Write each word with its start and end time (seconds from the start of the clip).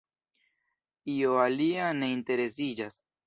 Io 1.17 1.35
alia 1.43 1.91
ne 1.99 2.09
interesiĝas. 2.17 2.99